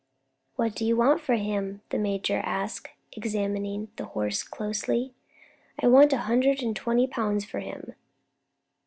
[0.55, 5.13] "What do you want for him?" the major asked, examining the horse closely.
[5.79, 7.93] "I want a hundred and twenty pounds for him."